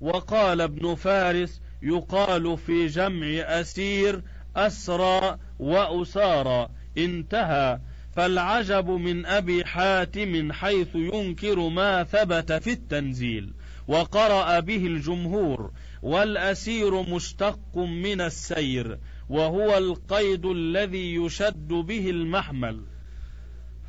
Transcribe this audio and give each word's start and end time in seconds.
وقال 0.00 0.60
ابن 0.60 0.94
فارس 0.94 1.60
يقال 1.82 2.58
في 2.58 2.86
جمع 2.86 3.26
أسير 3.60 4.22
أسرى 4.56 5.38
وأسارى 5.58 6.68
انتهى. 6.98 7.80
فالعجب 8.16 8.90
من 8.90 9.26
أبي 9.26 9.64
حاتم 9.64 10.52
حيث 10.52 10.88
ينكر 10.94 11.68
ما 11.68 12.04
ثبت 12.04 12.52
في 12.52 12.72
التنزيل 12.72 13.52
وقرأ 13.88 14.60
به 14.60 14.86
الجمهور 14.86 15.70
والأسير 16.02 17.02
مشتق 17.02 17.76
من 17.76 18.20
السير 18.20 18.98
وهو 19.28 19.78
القيد 19.78 20.46
الذي 20.46 21.14
يشد 21.14 21.68
به 21.68 22.10
المحمل. 22.10 22.80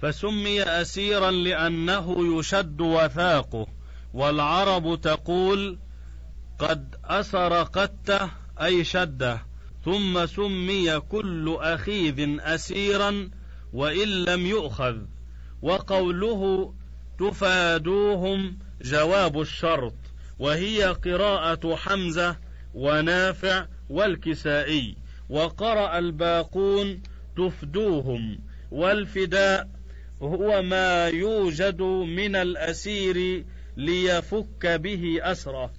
فسمي 0.01 0.63
أسيرا 0.63 1.31
لأنه 1.31 2.37
يشد 2.39 2.81
وثاقه 2.81 3.67
والعرب 4.13 5.01
تقول 5.01 5.77
قد 6.59 6.95
أسر 7.05 7.63
قته 7.63 8.29
أي 8.61 8.83
شده 8.83 9.41
ثم 9.85 10.25
سمي 10.25 10.99
كل 10.99 11.57
أخيذ 11.59 12.39
أسيرا 12.39 13.29
وإن 13.73 14.07
لم 14.07 14.45
يؤخذ 14.45 14.97
وقوله 15.61 16.73
تفادوهم 17.19 18.59
جواب 18.81 19.41
الشرط 19.41 19.93
وهي 20.39 20.83
قراءة 20.83 21.75
حمزة 21.75 22.37
ونافع 22.73 23.65
والكسائي 23.89 24.95
وقرأ 25.29 25.99
الباقون 25.99 27.01
تفدوهم 27.37 28.39
والفداء 28.71 29.69
هو 30.21 30.61
ما 30.61 31.07
يوجد 31.07 31.81
من 31.81 32.35
الأسير 32.35 33.45
ليفك 33.77 34.67
به 34.67 35.19
أسره. 35.21 35.71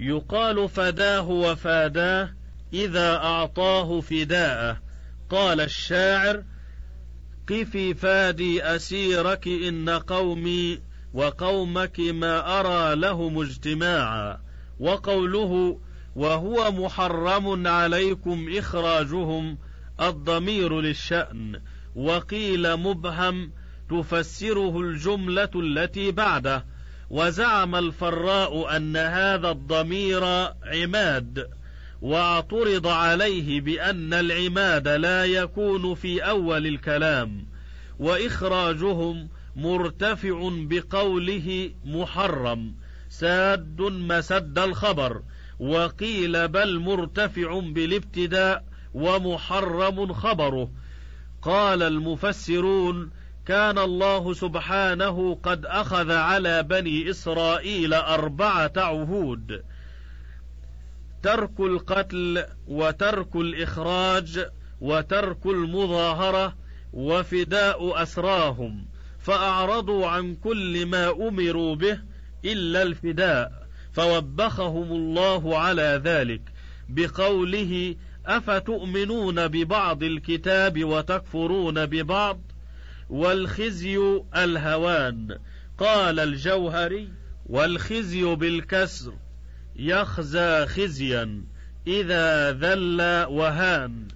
يقال 0.00 0.68
فداه 0.68 1.28
وفاداه 1.28 2.30
إذا 2.72 3.16
أعطاه 3.16 4.00
فداءه. 4.00 4.78
قال 5.30 5.60
الشاعر 5.60 6.44
قفي 7.48 7.94
فادي 7.94 8.62
أسيرك 8.62 9.48
إن 9.48 9.88
قومي 9.88 10.78
وقومك 11.14 12.00
ما 12.00 12.60
أرى 12.60 12.96
لهم 12.96 13.40
اجتماعا. 13.40 14.38
وقوله 14.80 15.80
وهو 16.16 16.72
محرم 16.72 17.66
عليكم 17.66 18.46
إخراجهم 18.56 19.58
الضمير 20.00 20.80
للشأن. 20.80 21.60
وقيل 21.96 22.76
مبهم 22.76 23.52
تفسره 23.90 24.80
الجملة 24.80 25.50
التي 25.56 26.10
بعده. 26.10 26.73
وزعم 27.14 27.76
الفراء 27.76 28.76
أن 28.76 28.96
هذا 28.96 29.50
الضمير 29.50 30.24
عماد 30.64 31.50
واعترض 32.02 32.86
عليه 32.86 33.60
بأن 33.60 34.14
العماد 34.14 34.88
لا 34.88 35.24
يكون 35.24 35.94
في 35.94 36.20
أول 36.20 36.66
الكلام 36.66 37.46
وإخراجهم 37.98 39.28
مرتفع 39.56 40.50
بقوله 40.52 41.70
محرم 41.84 42.74
ساد 43.08 43.80
مسد 43.82 44.58
الخبر 44.58 45.22
وقيل 45.60 46.48
بل 46.48 46.78
مرتفع 46.78 47.60
بالابتداء 47.60 48.64
ومحرم 48.94 50.12
خبره. 50.12 50.70
قال 51.42 51.82
المفسرون 51.82 53.10
كان 53.46 53.78
الله 53.78 54.34
سبحانه 54.34 55.38
قد 55.42 55.66
أخذ 55.66 56.12
على 56.12 56.62
بني 56.62 57.10
إسرائيل 57.10 57.94
أربعة 57.94 58.72
عهود. 58.76 59.62
ترك 61.22 61.60
القتل 61.60 62.44
وترك 62.68 63.36
الإخراج 63.36 64.46
وترك 64.80 65.46
المظاهرة 65.46 66.56
وفداء 66.92 68.02
أسراهم 68.02 68.86
فأعرضوا 69.20 70.06
عن 70.06 70.34
كل 70.34 70.86
ما 70.86 71.10
أمروا 71.10 71.74
به 71.74 71.98
إلا 72.44 72.82
الفداء 72.82 73.66
فوبخهم 73.92 74.92
الله 74.92 75.58
على 75.58 76.00
ذلك. 76.04 76.42
بقوله 76.88 77.96
أفتؤمنون 78.26 79.48
ببعض 79.48 80.02
الكتاب 80.02 80.84
وتكفرون 80.84 81.86
ببعض؟ 81.86 82.40
والخزي 83.14 84.22
الهوان. 84.36 85.38
قال 85.78 86.20
الجوهري 86.20 87.08
والخزي 87.46 88.34
بالكسر 88.34 89.12
يخزى 89.76 90.66
خزيا 90.66 91.44
إذا 91.86 92.52
ذل 92.52 93.26
وهان. 93.28 94.08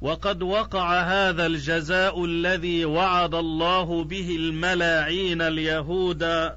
وقد 0.00 0.42
وقع 0.42 1.00
هذا 1.00 1.46
الجزاء 1.46 2.24
الذي 2.24 2.84
وعد 2.84 3.34
الله 3.34 4.04
به 4.04 4.36
الملاعين 4.36 5.42
اليهود 5.42 6.52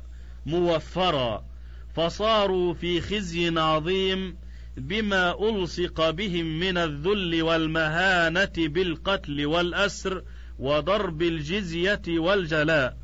موفرا. 0.46 1.46
فصاروا 1.96 2.74
في 2.74 3.02
خزي 3.02 3.60
عظيم 3.60 4.38
بما 4.78 5.50
ألصق 5.50 6.10
بهم 6.10 6.60
من 6.60 6.78
الذل 6.78 7.42
والمهانة 7.42 8.54
بالقتل 8.58 9.46
والأسر 9.46 10.24
وضرب 10.62 11.22
الجزية 11.22 12.02
والجلاء 12.08 12.98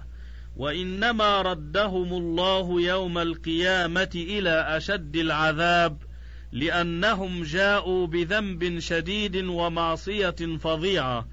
وإنما 0.57 1.41
ردهم 1.41 2.13
الله 2.13 2.81
يوم 2.81 3.17
القيامة 3.17 4.09
إلى 4.15 4.77
أشد 4.77 5.15
العذاب 5.15 5.97
لأنهم 6.51 7.43
جاءوا 7.43 8.07
بذنب 8.07 8.79
شديد 8.79 9.35
ومعصية 9.37 10.57
فظيعة. 10.59 11.27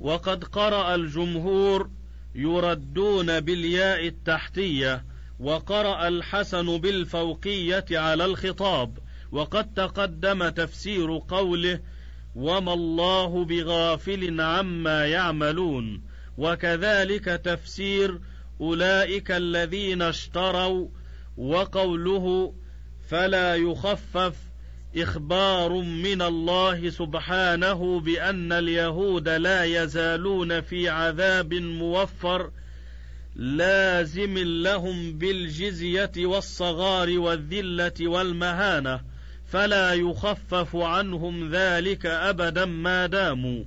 وقد 0.00 0.44
قرأ 0.44 0.94
الجمهور 0.94 1.90
يردون 2.34 3.40
بالياء 3.40 4.06
التحتية 4.06 5.04
وقرأ 5.40 6.08
الحسن 6.08 6.78
بالفوقية 6.78 7.84
على 7.90 8.24
الخطاب 8.24 8.98
وقد 9.32 9.74
تقدم 9.74 10.48
تفسير 10.48 11.20
قوله 11.28 11.80
وما 12.36 12.72
الله 12.74 13.44
بغافل 13.44 14.40
عما 14.40 15.06
يعملون 15.06 16.02
وكذلك 16.38 17.24
تفسير 17.24 18.20
اولئك 18.60 19.30
الذين 19.30 20.02
اشتروا 20.02 20.88
وقوله 21.36 22.54
فلا 23.08 23.54
يخفف 23.54 24.34
أخبار 24.96 25.72
من 25.82 26.22
الله 26.22 26.90
سبحانه 26.90 28.00
بان 28.00 28.52
اليهود 28.52 29.28
لا 29.28 29.64
يزالون 29.64 30.60
في 30.60 30.88
عذاب 30.88 31.54
موفر 31.54 32.50
لازم 33.36 34.38
لهم 34.38 35.18
بالجزيه 35.18 36.12
والصغار 36.16 37.18
والذله 37.18 38.08
والمهانه 38.08 39.00
فلا 39.46 39.94
يخفف 39.94 40.76
عنهم 40.76 41.50
ذلك 41.50 42.06
أبدا 42.06 42.64
ما 42.64 43.06
داموا 43.06 43.64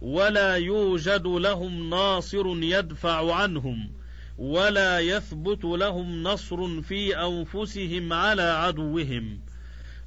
ولا 0.00 0.54
يوجد 0.54 1.26
لهم 1.26 1.90
ناصر 1.90 2.44
يدفع 2.46 3.34
عنهم 3.34 3.90
ولا 4.38 5.00
يثبت 5.00 5.64
لهم 5.64 6.22
نصر 6.22 6.82
في 6.82 7.16
أنفسهم 7.16 8.12
على 8.12 8.42
عدوهم. 8.42 9.40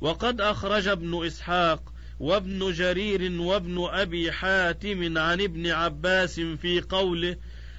وقد 0.01 0.41
أخرج 0.41 0.87
ابن 0.87 1.25
إسحاق 1.25 1.93
وابن 2.19 2.71
جرير 2.71 3.41
وابن 3.41 3.87
أبي 3.91 4.31
حاتم 4.31 5.17
عن 5.17 5.41
ابن 5.41 5.67
عباس 5.67 6.39
في 6.39 6.81
قوله 6.81 7.37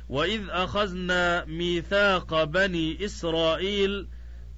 وإذ 0.09 0.41
أخذنا 0.49 1.45
ميثاق 1.45 2.45
بني 2.45 3.05
إسرائيل 3.05 4.09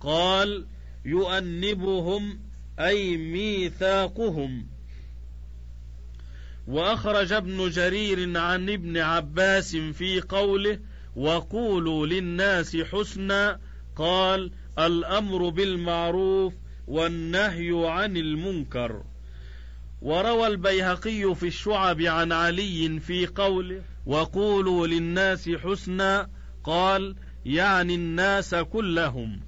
قال 0.00 0.66
يؤنبهم 1.04 2.40
أي 2.80 3.16
ميثاقهم. 3.16 4.66
وأخرج 6.66 7.32
ابن 7.32 7.70
جرير 7.70 8.38
عن 8.38 8.70
ابن 8.70 8.96
عباس 8.96 9.76
في 9.76 10.20
قوله 10.20 10.78
وقولوا 11.16 12.06
للناس 12.06 12.76
حسنا. 12.76 13.60
قال 13.96 14.50
الأمر 14.78 15.48
بالمعروف 15.48 16.54
والنهي 16.86 17.70
عن 17.86 18.16
المنكر. 18.16 19.04
وروى 20.02 20.46
البيهقي 20.46 21.34
في 21.34 21.46
الشعب 21.46 22.00
عن 22.00 22.32
علي 22.32 23.00
في 23.00 23.26
قوله 23.26 23.82
وقولوا 24.06 24.86
للناس 24.86 25.48
حسنا. 25.48 26.30
قال 26.64 27.16
يعني 27.46 27.94
الناس 27.94 28.54
كلهم. 28.54 29.40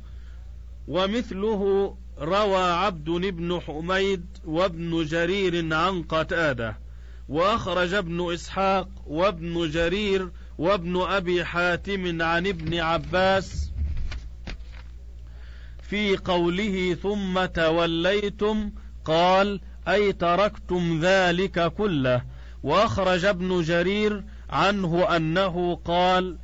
ومثله 0.88 1.96
روى 2.18 2.62
عبد 2.62 3.10
بن 3.10 3.60
حميد 3.60 4.26
وابن 4.44 5.04
جرير 5.04 5.74
عن 5.74 6.02
قتادة 6.02 6.78
وأخرج 7.28 7.94
ابن 7.94 8.32
إسحاق 8.32 8.88
وابن 9.06 9.70
جرير 9.70 10.30
وابن 10.58 11.00
أبي 11.00 11.44
حاتم 11.44 12.22
عن 12.22 12.46
ابن 12.46 12.78
عباس 12.78 13.70
في 15.82 16.16
قوله 16.16 16.96
ثم 17.02 17.44
توليتم 17.44 18.70
قال 19.04 19.60
أي 19.88 20.12
تركتم 20.12 21.00
ذلك 21.02 21.72
كله. 21.72 22.22
وأخرج 22.62 23.24
ابن 23.24 23.62
جرير 23.62 24.24
عنه 24.50 25.16
أنه 25.16 25.74
قال 25.84 26.36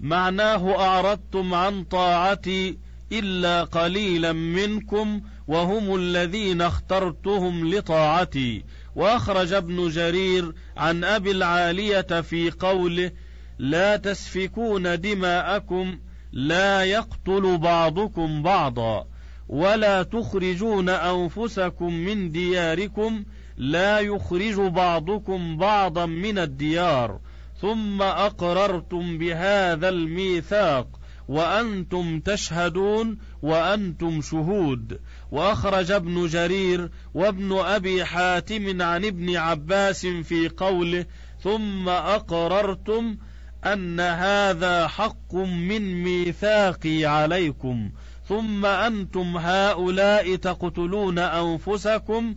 معناه 0.00 0.80
أعرضتم 0.80 1.54
عن 1.54 1.84
طاعتي 1.84 2.78
إلا 3.12 3.64
قليلا 3.64 4.32
منكم 4.32 5.20
وهم 5.48 5.94
الذين 5.96 6.62
اخترتهم 6.62 7.74
لطاعتي. 7.74 8.64
وأخرج 8.96 9.52
ابن 9.52 9.88
جرير 9.88 10.52
عن 10.76 11.04
أبي 11.04 11.30
العالية 11.30 12.20
في 12.20 12.50
قوله 12.50 13.10
لا 13.58 13.96
تسفكون 13.96 15.00
دماءكم 15.00 15.98
لا 16.32 16.84
يقتل 16.84 17.58
بعضكم 17.58 18.42
بعضا 18.42 19.06
ولا 19.48 20.02
تخرجون 20.02 20.88
أنفسكم 20.88 21.94
من 21.94 22.32
دياركم 22.32 23.24
لا 23.56 24.00
يخرج 24.00 24.54
بعضكم 24.54 25.56
بعضا 25.56 26.06
من 26.06 26.38
الديار 26.38 27.20
ثم 27.60 28.02
أقررتم 28.02 29.18
بهذا 29.18 29.88
الميثاق 29.88 30.99
وأنتم 31.30 32.20
تشهدون 32.20 33.18
وأنتم 33.42 34.20
شهود. 34.20 35.00
وأخرج 35.30 35.90
ابن 35.90 36.26
جرير 36.26 36.90
وابن 37.14 37.58
أبي 37.58 38.04
حاتم 38.04 38.82
عن 38.82 39.04
ابن 39.04 39.36
عباس 39.36 40.06
في 40.06 40.48
قوله 40.48 41.06
ثم 41.42 41.88
أقررتم 41.88 43.16
أن 43.64 44.00
هذا 44.00 44.86
حق 44.88 45.34
من 45.34 46.02
ميثاقي 46.02 47.04
عليكم. 47.04 47.90
ثم 48.28 48.66
أنتم 48.66 49.36
هؤلاء 49.36 50.36
تقتلون 50.36 51.18
أنفسكم 51.18 52.36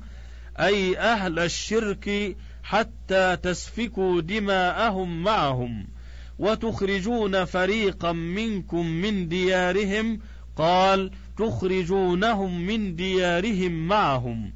أي 0.59 0.97
أهل 0.97 1.39
الشرك 1.39 2.37
حتى 2.63 3.35
تسفكوا 3.35 4.21
دماءهم 4.21 5.23
معهم. 5.23 5.92
وتخرجون 6.39 7.45
فريقا 7.45 8.11
منكم 8.11 8.85
من 8.85 9.27
ديارهم. 9.27 10.19
قال 10.55 11.11
تخرجونهم 11.37 12.61
من 12.61 12.95
ديارهم 12.95 13.87
معهم. 13.87 14.53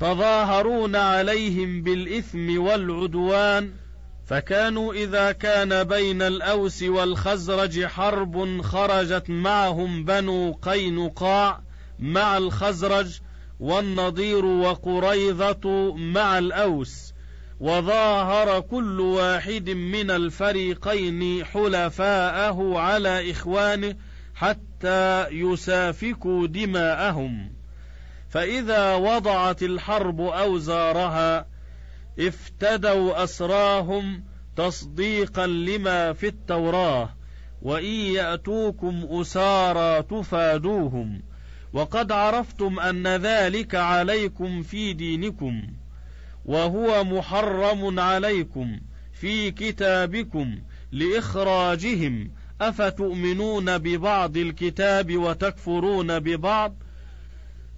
تظاهرون 0.00 0.96
عليهم 0.96 1.82
بالإثم 1.82 2.58
والعدوان. 2.58 3.70
فكانوا 4.26 4.94
إذا 4.94 5.32
كان 5.32 5.84
بين 5.84 6.22
الأوس 6.22 6.82
والخزرج 6.82 7.84
حرب 7.84 8.62
خرجت 8.62 9.30
معهم 9.30 10.04
بنو 10.04 10.52
قينقاع 10.62 11.60
مع 11.98 12.36
الخزرج 12.36 13.20
والنضير 13.60 14.44
وقريظة 14.44 15.94
مع 15.94 16.38
الأوس. 16.38 17.12
وظاهر 17.60 18.60
كل 18.60 19.00
واحد 19.00 19.70
من 19.70 20.10
الفريقين 20.10 21.44
حلفاءه 21.44 22.78
على 22.78 23.30
إخوانه 23.30 23.94
حتى 24.34 25.28
يسافكوا 25.30 26.46
دماءهم. 26.46 27.52
فإذا 28.28 28.94
وضعت 28.94 29.62
الحرب 29.62 30.20
أوزارها 30.20 31.46
افتدوا 32.18 33.24
أسراهم 33.24 34.24
تصديقا 34.56 35.46
لما 35.46 36.12
في 36.12 36.26
التوراه 36.26 37.10
وإن 37.62 37.84
يأتوكم 37.84 39.06
أسارى 39.10 40.02
تفادوهم. 40.02 41.22
وقد 41.72 42.12
عرفتم 42.12 42.80
أن 42.80 43.06
ذلك 43.06 43.74
عليكم 43.74 44.62
في 44.62 44.92
دينكم. 44.92 45.62
وهو 46.46 47.04
محرم 47.04 48.00
عليكم 48.00 48.80
في 49.12 49.50
كتابكم 49.50 50.58
لإخراجهم. 50.92 52.30
أفتؤمنون 52.60 53.78
ببعض 53.78 54.36
الكتاب 54.36 55.16
وتكفرون 55.16 56.18
ببعض؟ 56.18 56.74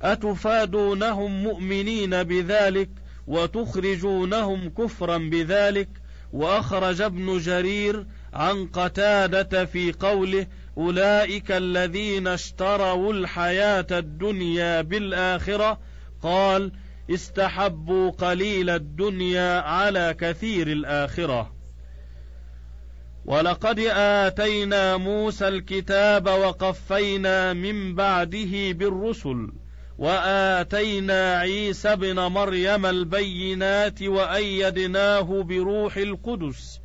أتفادونهم 0.02 1.42
مؤمنين 1.42 2.22
بذلك 2.22 2.90
وتخرجونهم 3.26 4.68
كفرا 4.68 5.18
بذلك؟ 5.18 5.88
وأخرج 6.32 7.00
ابن 7.00 7.38
جرير 7.38 8.06
عن 8.34 8.66
قتادة 8.66 9.64
في 9.64 9.92
قوله 9.92 10.46
أولئك 10.76 11.50
الذين 11.50 12.26
اشتروا 12.26 13.12
الحياة 13.12 13.86
الدنيا 13.90 14.82
بالآخرة. 14.82 15.78
قال 16.22 16.72
استحبوا 17.10 18.10
قليل 18.10 18.70
الدنيا 18.70 19.60
على 19.60 20.16
كثير 20.18 20.66
الآخرة. 20.66 21.52
ولقد 23.24 23.78
آتينا 23.92 24.96
موسى 24.96 25.48
الكتاب 25.48 26.26
وقفينا 26.26 27.52
من 27.52 27.94
بعده 27.94 28.72
بالرسل 28.72 29.52
وآتينا 29.98 31.38
عيسى 31.38 31.88
ابن 31.88 32.20
مريم 32.20 32.86
البينات 32.86 34.02
وأيدناه 34.02 35.42
بروح 35.42 35.96
القدس. 35.96 36.80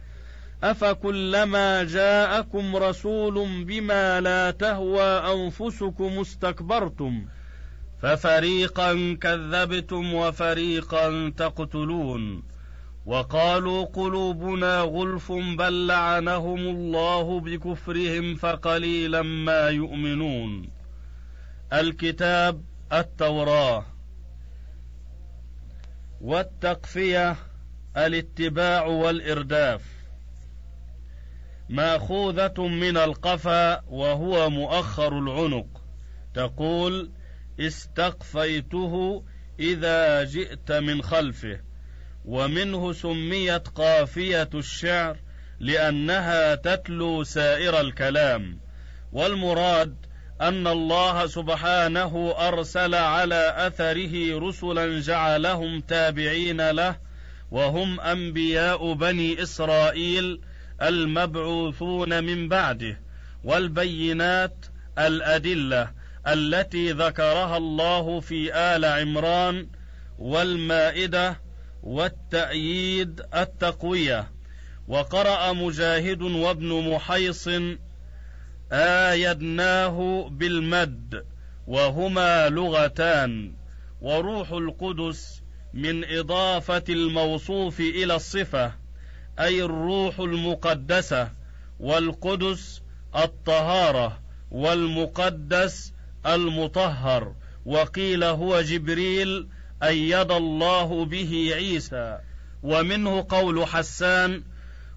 أفكلما 0.64 1.84
جاءكم 1.84 2.76
رسول 2.76 3.64
بما 3.64 4.22
لا 4.22 4.52
تهوى 4.52 5.04
أنفسكم 5.04 6.20
استكبرتم. 6.20 7.26
ففريقا 8.04 9.18
كذبتم 9.22 10.14
وفريقا 10.14 11.34
تقتلون. 11.38 12.44
وقالوا 13.06 13.86
قلوبنا 13.86 14.80
غلف 14.80 15.32
بل 15.32 15.88
لعنهم 15.88 16.60
الله 16.60 17.40
بكفرهم 17.40 18.36
فقليلا 18.36 19.22
ما 19.22 19.70
يؤمنون. 19.70 20.70
الكتاب 21.74 22.64
التوراة. 22.94 23.86
والتقفية 26.22 27.36
الاتباع 27.98 28.86
والإرداف. 28.86 29.82
ماخوذة 31.70 32.68
من 32.68 32.98
القفا 32.98 33.82
وهو 33.88 34.50
مؤخر 34.50 35.20
العنق. 35.20 35.82
تقول 36.34 37.23
استقفيته 37.60 39.24
إذا 39.60 40.24
جئت 40.24 40.72
من 40.72 41.02
خلفه 41.02 41.60
ومنه 42.26 42.94
سميت 42.94 43.68
قافية 43.68 44.50
الشعر 44.54 45.18
لأنها 45.60 46.56
تتلو 46.56 47.24
سائر 47.24 47.82
الكلام 47.82 48.60
والمراد 49.12 49.96
أن 50.42 50.68
الله 50.68 51.28
سبحانه 51.28 52.36
أرسل 52.38 52.96
على 52.96 53.54
أثره 53.58 54.40
رسلا 54.48 55.00
جعلهم 55.00 55.80
تابعين 55.80 56.70
له 56.70 56.96
وهم 57.52 58.00
أنبياء 58.00 58.94
بني 58.94 59.44
إسرائيل 59.44 60.42
المبعوثون 60.82 62.24
من 62.24 62.50
بعده 62.50 63.00
والبينات 63.44 64.66
الأدلة 65.00 65.92
التي 66.28 66.92
ذكرها 66.92 67.58
الله 67.58 68.20
في 68.20 68.56
آل 68.56 68.86
عمران 68.86 69.68
والمائدة 70.20 71.40
والتأييد 71.84 73.22
التقوية. 73.36 74.32
وقرأ 74.88 75.54
مجاهد 75.54 76.22
وابن 76.22 76.90
محيص 76.90 77.50
آيدناه 78.72 80.28
بالمد 80.32 81.26
وهما 81.68 82.50
لغتان. 82.50 83.54
وروح 84.02 84.52
القدس 84.52 85.42
من 85.74 86.06
إضافة 86.06 86.84
الموصوف 86.90 87.80
إلى 87.80 88.16
الصفة 88.16 88.74
أي 89.40 89.64
الروح 89.64 90.20
المقدسة 90.20 91.32
والقدس 91.80 92.82
الطهارة 93.16 94.20
والمقدس 94.52 95.93
المطهر 96.26 97.36
وقيل 97.66 98.24
هو 98.24 98.62
جبريل 98.62 99.48
أيد 99.84 100.32
الله 100.32 101.06
به 101.06 101.52
عيسى. 101.56 102.20
ومنه 102.64 103.26
قول 103.30 103.68
حسان 103.68 104.44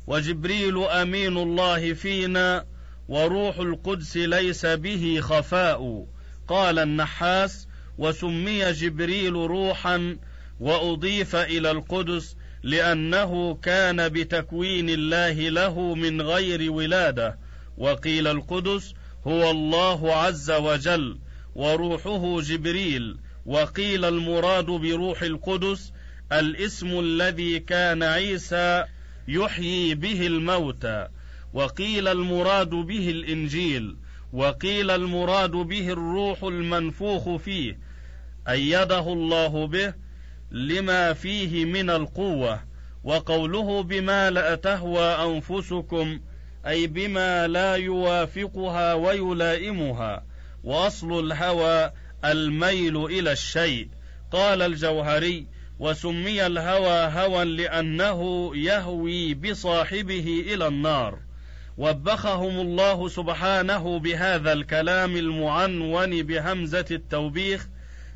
وجبريل 0.06 0.84
أمين 0.84 1.36
الله 1.36 1.92
فينا 1.92 2.64
وروح 3.08 3.58
القدس 3.58 4.16
ليس 4.16 4.66
به 4.66 5.20
خفاء. 5.20 6.06
قال 6.48 6.78
النحاس 6.78 7.68
وسمي 7.98 8.72
جبريل 8.72 9.32
روحا 9.32 10.16
وأضيف 10.60 11.36
إلى 11.36 11.70
القدس 11.70 12.36
لأنه 12.62 13.54
كان 13.54 14.08
بتكوين 14.08 14.90
الله 14.90 15.32
له 15.32 15.94
من 15.94 16.22
غير 16.22 16.72
ولادة. 16.72 17.38
وقيل 17.78 18.26
القدس 18.26 18.94
هو 19.26 19.50
الله 19.50 20.14
عز 20.14 20.50
وجل 20.50 21.18
وروحه 21.54 22.40
جبريل 22.40 23.16
وقيل 23.46 24.04
المراد 24.04 24.66
بروح 24.66 25.22
القدس 25.22 25.92
الاسم 26.32 27.00
الذي 27.00 27.58
كان 27.58 28.02
عيسى 28.02 28.84
يحيي 29.28 29.94
به 29.94 30.26
الموتى 30.26 31.08
وقيل 31.54 32.08
المراد 32.08 32.70
به 32.70 33.10
الإنجيل 33.10 33.96
وقيل 34.32 34.90
المراد 34.90 35.50
به 35.50 35.92
الروح 35.92 36.42
المنفوخ 36.42 37.36
فيه 37.36 37.78
أيده 38.48 39.12
الله 39.12 39.66
به 39.66 39.94
لما 40.50 41.12
فيه 41.12 41.64
من 41.64 41.90
القوة 41.90 42.60
وقوله 43.04 43.82
بما 43.82 44.30
لا 44.30 44.54
تهوى 44.54 45.04
أنفسكم 45.04 46.20
أي 46.66 46.86
بما 46.86 47.48
لا 47.48 47.74
يوافقها 47.74 48.94
ويلائمها. 48.94 50.24
وأصل 50.64 51.24
الهوى 51.26 51.92
الميل 52.24 53.04
إلى 53.04 53.32
الشيء. 53.32 53.88
قال 54.32 54.62
الجوهري 54.62 55.46
وسمي 55.78 56.46
الهوى 56.46 57.12
هوى 57.12 57.44
لأنه 57.44 58.50
يهوي 58.56 59.34
بصاحبه 59.34 60.44
إلى 60.46 60.66
النار. 60.66 61.26
وبخهم 61.78 62.60
الله 62.60 63.08
سبحانه 63.08 63.98
بهذا 63.98 64.52
الكلام 64.52 65.16
المعنون 65.16 66.22
بهمزة 66.22 66.84
التوبيخ 66.90 67.68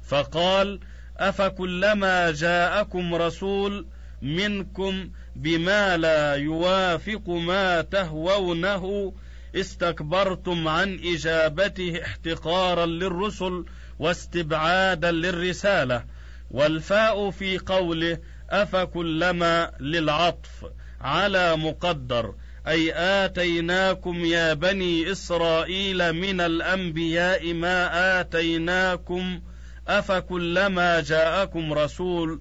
فقال 0.09 0.81
أفكلما 1.19 2.31
جاءكم 2.31 3.15
رسول 3.15 3.87
منكم 4.23 5.11
بما 5.37 5.97
لا 5.97 6.35
يوافق 6.35 7.29
ما 7.29 7.81
تهوونه 7.83 9.15
استكبرتم 9.55 10.69
عن 10.69 11.01
إجابته 11.05 12.03
احتقارا 12.03 12.87
للرسل 12.87 13.65
واستبعادا 13.99 15.11
للرسالة 15.11 16.05
والفاء 16.51 17.31
في 17.31 17.59
قوله 17.59 18.19
أفكلما 18.51 19.73
للعطف 19.81 20.65
على 21.01 21.57
مقدر 21.57 22.35
أي 22.69 22.93
آتيناكم 22.95 24.25
يا 24.25 24.55
بني 24.55 25.13
إسرائيل 25.13 26.13
من 26.13 26.41
الأنبياء 26.41 27.55
ما 27.55 28.21
آتيناكم 28.21 29.41
أفكلما 29.89 31.01
جاءكم 31.01 31.73
رسول 31.73 32.41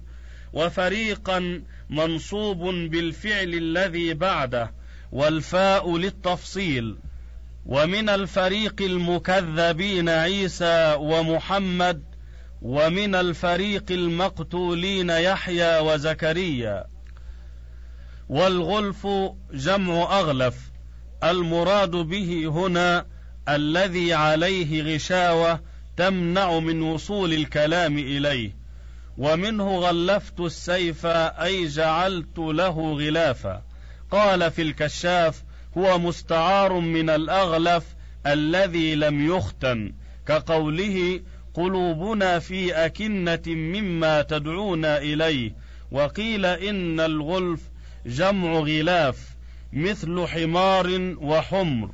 وفريقا 0.52 1.62
منصوب 1.90 2.58
بالفعل 2.90 3.54
الذي 3.54 4.14
بعده 4.14 4.72
والفاء 5.12 5.96
للتفصيل. 5.96 6.96
ومن 7.66 8.08
الفريق 8.08 8.74
المكذبين 8.80 10.08
عيسى 10.08 10.94
ومحمد 10.98 12.02
ومن 12.62 13.14
الفريق 13.14 13.84
المقتولين 13.90 15.10
يحيى 15.10 15.78
وزكريا. 15.78 16.84
والغلف 18.28 19.06
جمع 19.52 20.20
أغلف 20.20 20.70
المراد 21.24 21.90
به 21.90 22.46
هنا 22.46 23.06
الذي 23.48 24.14
عليه 24.14 24.94
غشاوة 24.94 25.60
تمنع 25.96 26.58
من 26.58 26.82
وصول 26.82 27.32
الكلام 27.32 27.98
إليه. 27.98 28.59
ومنه 29.20 29.78
غلفت 29.78 30.40
السيف 30.40 31.06
أي 31.06 31.66
جعلت 31.66 32.38
له 32.38 32.92
غلافا. 32.92 33.62
قال 34.10 34.50
في 34.50 34.62
الكشاف 34.62 35.42
هو 35.78 35.98
مستعار 35.98 36.72
من 36.72 37.10
الأغلف 37.10 37.84
الذي 38.26 38.94
لم 38.94 39.36
يختن. 39.36 39.92
كقوله 40.26 41.20
قلوبنا 41.54 42.38
في 42.38 42.72
أكنة 42.72 43.42
مما 43.46 44.22
تدعونا 44.22 44.98
إليه. 44.98 45.54
وقيل 45.92 46.46
إن 46.46 47.00
الغلف 47.00 47.60
جمع 48.06 48.52
غلاف 48.52 49.18
مثل 49.72 50.26
حمار 50.26 51.16
وحمر. 51.20 51.90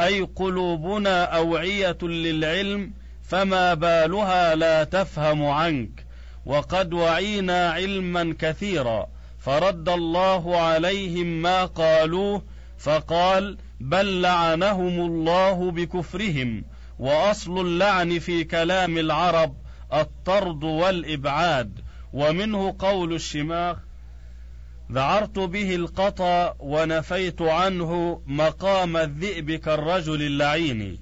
أي 0.00 0.20
قلوبنا 0.36 1.24
أوعية 1.24 1.98
للعلم 2.02 2.92
فما 3.22 3.74
بالها 3.74 4.54
لا 4.54 4.84
تفهم 4.84 5.44
عنك. 5.44 6.07
وقد 6.48 6.92
وعينا 6.92 7.70
علما 7.70 8.34
كثيرا 8.38 9.06
فرد 9.38 9.88
الله 9.88 10.56
عليهم 10.60 11.26
ما 11.26 11.64
قالوه 11.64 12.42
فقال 12.78 13.58
بل 13.80 14.22
لعنهم 14.22 15.00
الله 15.00 15.70
بكفرهم 15.70 16.64
وأصل 16.98 17.60
اللعن 17.60 18.18
في 18.18 18.44
كلام 18.44 18.98
العرب 18.98 19.56
الطرد 19.92 20.64
والإبعاد. 20.64 21.80
ومنه 22.12 22.76
قول 22.78 23.14
الشماخ 23.14 23.76
ذعرت 24.92 25.38
به 25.38 25.74
القطا 25.74 26.54
ونفيت 26.58 27.42
عنه 27.42 28.22
مقام 28.26 28.96
الذئب 28.96 29.50
كالرجل 29.50 30.22
اللعين 30.22 30.98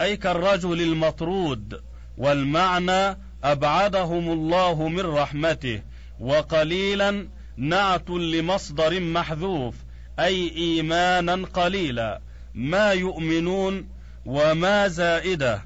أي 0.00 0.16
كالرجل 0.16 0.80
المطرود 0.80 1.80
والمعنى 2.18 3.18
أبعدهم 3.52 4.32
الله 4.32 4.88
من 4.88 5.06
رحمته 5.06 5.82
وقليلا 6.20 7.28
نعت 7.56 8.10
لمصدر 8.10 9.00
محذوف 9.00 9.74
أي 10.18 10.56
ايمانا 10.56 11.46
قليلا. 11.46 12.20
ما 12.54 12.92
يؤمنون 12.92 13.88
وما 14.26 14.88
زائدة. 14.88 15.64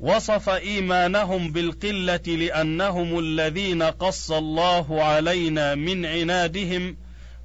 وصف 0.00 0.48
إيمانهم 0.48 1.52
بالقلة 1.52 2.26
لأنهم 2.26 3.18
الذين 3.18 3.82
قص 3.82 4.30
الله 4.30 5.02
علينا 5.02 5.74
من 5.74 6.06
عنادهم 6.06 6.96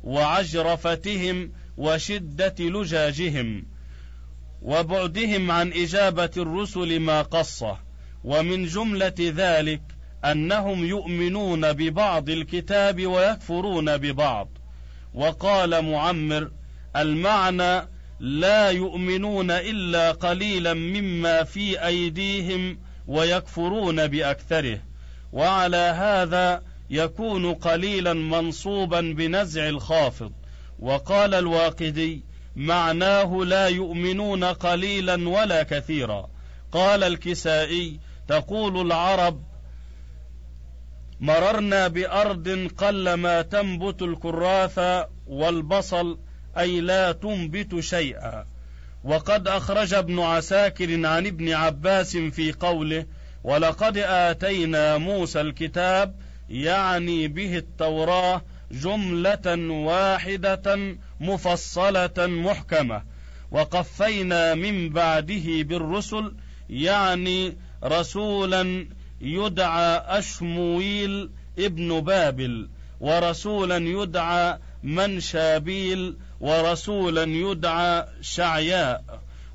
وعجرفتهم 0.03 1.51
وشدة 1.77 2.55
لجاجهم 2.59 3.65
وبعدهم 4.61 5.51
عن 5.51 5.73
إجابة 5.73 6.31
الرسل 6.37 6.99
ما 6.99 7.21
قصه. 7.21 7.77
ومن 8.23 8.65
جملة 8.65 9.15
ذلك 9.19 9.81
أنهم 10.25 10.85
يؤمنون 10.85 11.73
ببعض 11.73 12.29
الكتاب 12.29 13.05
ويكفرون 13.05 13.97
ببعض. 13.97 14.49
وقال 15.13 15.81
معمر 15.81 16.51
المعنى 16.95 17.87
لا 18.19 18.69
يؤمنون 18.69 19.51
إلا 19.51 20.11
قليلا 20.11 20.73
مما 20.73 21.43
في 21.43 21.85
أيديهم 21.85 22.79
ويكفرون 23.07 24.07
بأكثره. 24.07 24.79
وعلى 25.33 25.77
هذا 25.77 26.63
يكون 26.89 27.53
قليلا 27.53 28.13
منصوبا 28.13 29.01
بنزع 29.01 29.69
الخافض. 29.69 30.31
وقال 30.79 31.33
الواقدي 31.33 32.23
معناه 32.55 33.43
لا 33.45 33.67
يؤمنون 33.67 34.43
قليلا 34.43 35.29
ولا 35.29 35.63
كثيرا. 35.63 36.29
قال 36.71 37.03
الكسائي 37.03 37.99
تقول 38.27 38.81
العرب 38.81 39.43
مررنا 41.19 41.87
بأرض 41.87 42.69
قلما 42.77 43.41
تنبت 43.41 44.01
الكراث 44.01 44.79
والبصل 45.27 46.19
أي 46.57 46.81
لا 46.81 47.11
تنبت 47.11 47.79
شيئا. 47.79 48.45
وقد 49.03 49.47
أخرج 49.47 49.93
ابن 49.93 50.19
عساكر 50.19 51.05
عن 51.07 51.27
ابن 51.27 51.53
عباس 51.53 52.17
في 52.17 52.51
قوله 52.51 53.05
ولقد 53.43 53.97
آتينا 53.97 54.97
موسى 54.97 55.41
الكتاب 55.41 56.15
يعني 56.49 57.27
به 57.27 57.57
التوراة 57.57 58.41
جملة 58.71 59.71
واحدة 59.71 60.95
مفصلة 61.19 62.13
محكمة 62.17 63.03
وقفينا 63.51 64.55
من 64.55 64.89
بعده 64.89 65.63
بالرسل 65.63 66.35
يعني 66.69 67.57
رسولا 67.83 68.87
يدعى 69.21 69.97
أشمويل 70.19 71.29
ابن 71.59 71.99
بابل 71.99 72.69
ورسولا 72.99 73.77
يدعى 73.77 74.57
منشابيل 74.83 76.15
ورسولا 76.39 77.23
يدعى 77.23 78.05
شعياء 78.21 79.03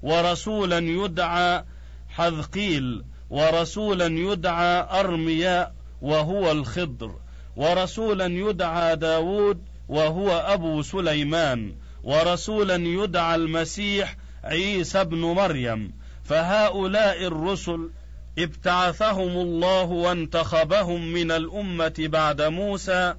ورسولا 0.02 0.78
يدعى 0.78 1.64
حذقيل 2.08 3.04
ورسولا 3.30 4.06
يدعى 4.06 5.00
أرمياء 5.00 5.74
وهو 6.02 6.52
الخضر 6.52 7.14
ورسولا 7.56 8.26
يدعى 8.26 8.96
داود 8.96 9.62
وهو 9.88 10.30
أبو 10.30 10.82
سليمان 10.82 11.74
ورسولا 12.04 12.74
يدعى 12.74 13.34
المسيح 13.34 14.16
عيسى 14.44 15.04
بن 15.04 15.18
مريم. 15.18 15.92
فهؤلاء 16.24 17.26
الرسل 17.26 17.90
ابتعثهم 18.38 19.30
الله 19.30 19.84
وانتخبهم 19.84 21.12
من 21.12 21.30
الأمة 21.30 21.94
بعد 21.98 22.42
موسى 22.42 23.14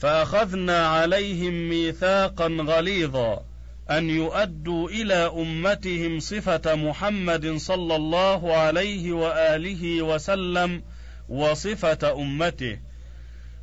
فأخذنا 0.00 0.86
عليهم 0.86 1.68
ميثاقا 1.68 2.46
غليظا 2.46 3.44
أن 3.90 4.10
يؤدوا 4.10 4.88
إلى 4.88 5.14
أمتهم 5.14 6.20
صفة 6.20 6.74
محمد 6.74 7.56
صلى 7.56 7.96
الله 7.96 8.56
عليه 8.56 9.12
وآله 9.12 10.02
وسلم 10.02 10.82
وصفة 11.28 12.12
أمته. 12.12 12.78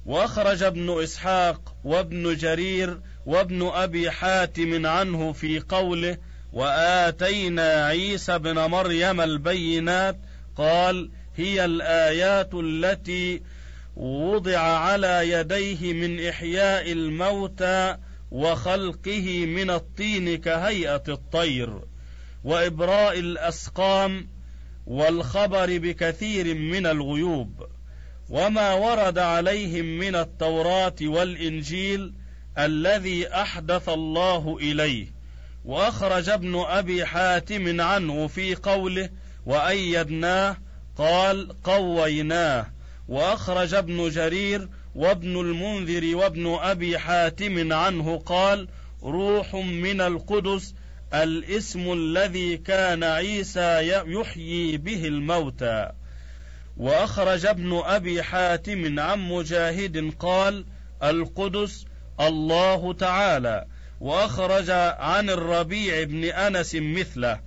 وأخرج 0.06 0.64
ابن 0.64 1.04
إسحاق 1.04 1.76
وابن 1.84 2.36
جرير 2.36 3.00
وابن 3.26 3.68
أبي 3.68 4.12
حاتم 4.12 4.86
عنه 4.86 5.32
في 5.32 5.60
قوله 5.60 6.18
وآتينا 6.54 7.86
عيسى 7.86 8.40
بن 8.40 8.60
مريم 8.60 9.22
البينات 9.22 10.18
قال 10.58 11.10
هي 11.36 11.66
الآيات 11.66 12.50
التي 12.54 13.42
وضع 13.96 14.60
على 14.60 15.32
يديه 15.32 15.94
من 15.94 16.28
إحياء 16.28 16.92
الموتى 16.92 17.98
وخلقه 18.32 19.46
من 19.46 19.70
الطين 19.70 20.38
كهيئة 20.38 21.04
الطير 21.08 21.82
وإبراء 22.44 23.20
الأسقام 23.20 24.28
والخبر 24.88 25.78
بكثير 25.78 26.56
من 26.56 26.86
الغيوب 26.86 27.68
وما 28.30 28.74
ورد 28.74 29.18
عليهم 29.18 29.86
من 29.86 30.16
التوراة 30.16 30.96
والإنجيل 31.02 32.14
الذي 32.58 33.28
أحدث 33.28 33.90
الله 33.90 34.58
إليه. 34.62 35.08
وأخرج 35.66 36.30
ابن 36.30 36.56
أبي 36.68 37.06
حاتم 37.06 37.82
عنه 37.82 38.28
في 38.28 38.56
قوله 38.56 39.10
وأيدناه 39.48 40.58
قال 40.98 41.62
قويناه. 41.64 42.66
وأخرج 43.08 43.74
ابن 43.74 44.10
جرير 44.10 44.70
وابن 44.96 45.40
المنذر 45.40 46.16
وابن 46.16 46.56
أبي 46.62 46.98
حاتم 46.98 47.74
عنه 47.74 48.18
قال 48.18 48.68
روح 49.04 49.56
من 49.56 50.02
القدس 50.02 50.74
الاسم 51.14 51.94
الذي 51.94 52.58
كان 52.58 53.04
عيسى 53.04 54.02
يحيي 54.08 54.78
به 54.78 55.08
الموتى. 55.08 55.90
وأخرج 56.78 57.46
ابن 57.46 57.82
أبي 57.86 58.24
حاتم 58.24 59.00
عن 59.00 59.20
مجاهد 59.20 60.14
قال 60.20 60.66
القدس 61.04 61.86
الله 62.20 62.94
تعالى. 62.94 63.66
وأخرج 64.00 64.70
عن 65.00 65.30
الربيع 65.30 66.04
بن 66.04 66.24
أنس 66.24 66.76
مثله. 66.76 67.40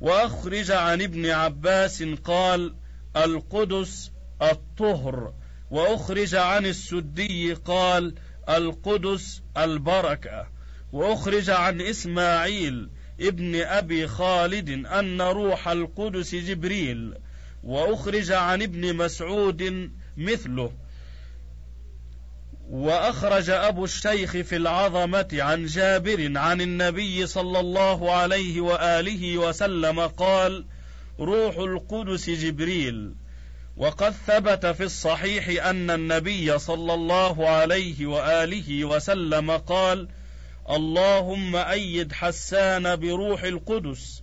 واخرج 0.00 0.70
عن 0.70 1.02
ابن 1.02 1.26
عباس 1.26 2.02
قال 2.02 2.74
القدس 3.16 4.10
الطهر. 4.42 5.34
واخرج 5.70 6.34
عن 6.34 6.66
السدي 6.66 7.54
قال 7.54 8.14
القدس 8.48 9.42
البركة. 9.56 10.48
واخرج 10.92 11.50
عن 11.50 11.80
إسماعيل 11.80 12.90
ابن 13.20 13.54
أبي 13.54 14.06
خالد 14.06 14.86
أن 14.86 15.20
روح 15.22 15.68
القدس 15.68 16.34
جبريل. 16.34 17.14
واخرج 17.64 18.32
عن 18.32 18.62
ابن 18.62 18.96
مسعود 18.96 19.90
مثله. 20.16 20.72
وأخرج 22.70 23.50
أبو 23.50 23.84
الشيخ 23.84 24.30
في 24.30 24.56
العظمة 24.56 25.28
عن 25.32 25.66
جابر 25.66 26.32
عن 26.38 26.60
النبي 26.60 27.26
صلى 27.26 27.60
الله 27.60 28.12
عليه 28.12 28.60
وآله 28.60 29.38
وسلم 29.38 30.00
قال 30.00 30.64
روح 31.20 31.56
القدس 31.56 32.30
جبريل 32.30 33.14
وقد 33.76 34.14
ثبت 34.26 34.66
في 34.66 34.84
الصحيح 34.84 35.66
أن 35.66 35.90
النبي 35.90 36.58
صلى 36.58 36.94
الله 36.94 37.48
عليه 37.48 38.06
وآله 38.06 38.84
وسلم 38.84 39.50
قال 39.50 40.08
اللهم 40.70 41.56
أيد 41.56 42.12
حسان 42.12 42.96
بروح 42.96 43.42
القدس 43.42 44.22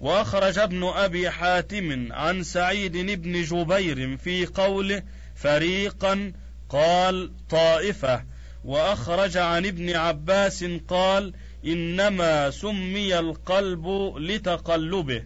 وأخرج 0.00 0.58
ابن 0.58 0.84
أبي 0.84 1.30
حاتم 1.30 2.12
عن 2.12 2.42
سعيد 2.42 2.96
بن 2.96 3.42
جبير 3.42 4.16
في 4.16 4.46
قوله 4.46 5.02
فريقا 5.34 6.32
قال 6.72 7.30
طائفة. 7.50 8.24
وأخرج 8.64 9.36
عن 9.36 9.66
ابن 9.66 9.96
عباس 9.96 10.64
قال 10.88 11.34
إنما 11.66 12.50
سمي 12.50 13.18
القلب 13.18 14.14
لتقلبه. 14.16 15.24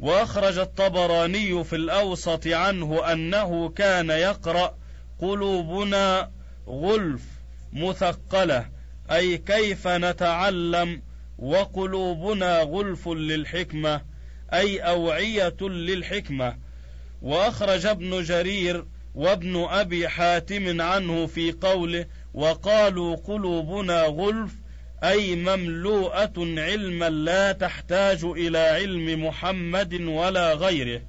وأخرج 0.00 0.58
الطبراني 0.58 1.64
في 1.64 1.76
الأوسط 1.76 2.46
عنه 2.46 3.12
أنه 3.12 3.68
كان 3.68 4.10
يقرأ 4.10 4.74
قلوبنا 5.18 6.30
غلف 6.66 7.22
مثقلة 7.72 8.68
أي 9.10 9.38
كيف 9.38 9.88
نتعلم 9.88 11.02
وقلوبنا 11.38 12.58
غلف 12.60 13.08
للحكمة 13.08 14.00
أي 14.52 14.78
أوعية 14.78 15.56
للحكمة. 15.60 16.56
وأخرج 17.22 17.86
ابن 17.86 18.22
جرير 18.22 18.84
وابن 19.14 19.56
أبي 19.56 20.08
حاتم 20.08 20.80
عنه 20.80 21.26
في 21.26 21.52
قوله 21.52 22.06
وقالوا 22.34 23.16
قلوبنا 23.16 24.02
غلف 24.02 24.52
أي 25.04 25.36
مملوءة 25.36 26.32
علما 26.38 27.10
لا 27.10 27.52
تحتاج 27.52 28.24
إلى 28.24 28.58
علم 28.58 29.26
محمد 29.26 29.94
ولا 29.94 30.54
غيره. 30.54 31.02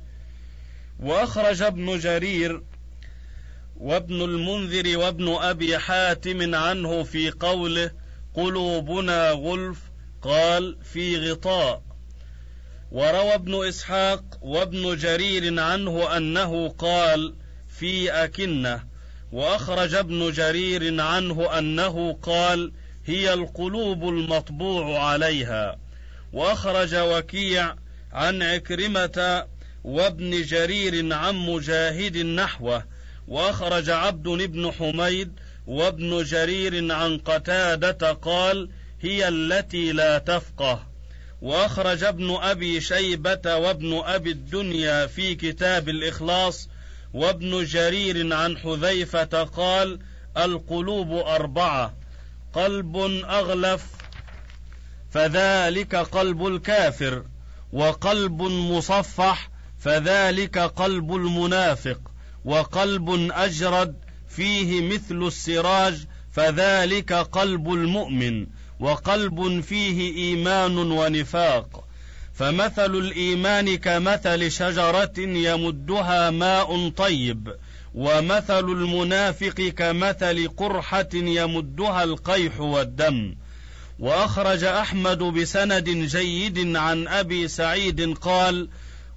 وأخرج 1.00 1.62
ابن 1.62 2.00
جرير 2.00 2.62
وابن 3.78 4.22
المنذر 4.22 4.98
وابن 4.98 5.36
أبي 5.36 5.78
حاتم 5.78 6.56
عنه 6.56 7.04
في 7.04 7.32
قوله 7.32 7.92
قلوبنا 8.34 9.32
غلف 9.32 9.80
قال 10.22 10.78
في 10.84 11.18
غطاء. 11.18 11.84
وروى 12.92 13.34
ابن 13.34 13.68
إسحاق 13.68 14.24
وابن 14.42 14.96
جرير 14.96 15.60
عنه 15.60 16.18
أنه 16.18 16.70
قال 16.70 17.36
في 17.84 18.12
أكنة 18.12 18.84
وأخرج 19.32 19.96
ابن 19.96 20.32
جرير 20.32 21.02
عنه 21.02 21.58
أنه 21.58 22.14
قال 22.22 22.72
هي 23.06 23.34
القلوب 23.34 24.10
المطبوع 24.10 25.04
عليها 25.04 25.80
وأخرج 26.34 26.96
وكيع 26.96 27.76
عن 28.14 28.42
عكرمة 28.42 29.46
وابن 29.84 30.42
جرير 30.42 31.14
عن 31.14 31.36
مجاهد 31.36 32.18
نحوه 32.18 32.86
وأخرج 33.28 33.90
عبد 33.90 34.28
بن 34.28 34.72
حميد 34.72 35.32
وابن 35.68 36.24
جرير 36.24 36.94
عن 36.94 37.18
قتادة 37.18 38.12
قال 38.12 38.70
هي 39.02 39.28
التي 39.28 39.92
لا 39.92 40.18
تفقه 40.18 40.88
وأخرج 41.42 42.04
ابن 42.04 42.36
أبي 42.42 42.82
شيبة 42.82 43.56
وابن 43.58 44.02
أبي 44.06 44.32
الدنيا 44.32 45.08
في 45.08 45.36
كتاب 45.36 45.90
الإخلاص 45.90 46.70
وابن 47.14 47.64
جرير 47.64 48.34
عن 48.34 48.58
حذيفة 48.58 49.44
قال 49.44 50.00
القلوب 50.38 51.12
أربعة 51.12 51.94
قلب 52.54 52.98
أغلف 53.26 53.86
فذلك 55.12 55.96
قلب 55.96 56.48
الكافر 56.48 57.24
وقلب 57.74 58.42
مصفح 58.42 59.50
فذلك 59.80 60.58
قلب 60.58 61.16
المنافق 61.16 62.00
وقلب 62.46 63.32
أجرد 63.32 63.96
فيه 64.30 64.94
مثل 64.94 65.28
السراج 65.28 66.06
فذلك 66.32 67.14
قلب 67.14 67.74
المؤمن 67.74 68.48
وقلب 68.80 69.62
فيه 69.62 70.16
إيمان 70.16 70.78
ونفاق. 70.78 71.88
فمثل 72.34 72.96
الإيمان 72.96 73.78
كمثل 73.78 74.52
شجرة 74.52 75.14
يمدها 75.18 76.30
ماء 76.30 76.90
طيب 76.90 77.56
ومثل 77.94 78.66
المنافق 78.66 79.62
كمثل 79.78 80.48
قرحة 80.48 81.10
يمدها 81.14 82.04
القيح 82.04 82.60
والدم. 82.60 83.36
وأخرج 84.00 84.64
أحمد 84.64 85.18
بسند 85.18 85.90
جيد 85.90 86.76
عن 86.76 87.08
أبي 87.08 87.48
سعيد 87.48 88.18
قال 88.18 88.70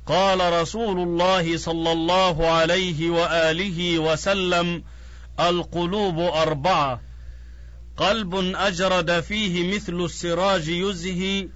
قال 0.06 0.60
رسول 0.62 0.98
الله 0.98 1.56
صلى 1.56 1.92
الله 1.92 2.46
عليه 2.46 3.10
وآله 3.10 3.98
وسلم 3.98 4.82
القلوب 5.40 6.18
أربعة 6.18 7.00
قلب 7.96 8.34
أجرد 8.54 9.20
فيه 9.20 9.74
مثل 9.74 10.04
السراج 10.04 10.68
يزهي 10.68 11.48